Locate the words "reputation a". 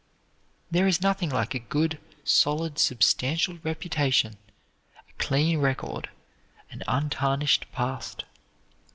3.61-5.13